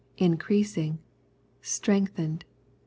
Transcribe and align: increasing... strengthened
increasing... 0.31 0.97
strengthened 1.61 2.43